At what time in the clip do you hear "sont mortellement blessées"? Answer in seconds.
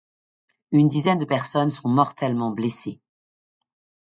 1.69-2.99